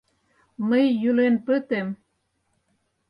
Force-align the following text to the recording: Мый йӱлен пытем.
Мый 0.67 0.85
йӱлен 1.01 1.35
пытем. 1.45 1.87